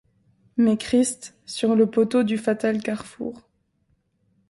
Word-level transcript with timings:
Mais 0.57 0.77
Christ, 0.77 1.37
sur 1.45 1.75
le 1.75 1.85
poteau 1.85 2.23
du 2.23 2.39
fatal 2.39 2.81
carrefour 2.81 3.47